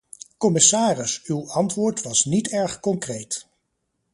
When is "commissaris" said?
0.37-1.21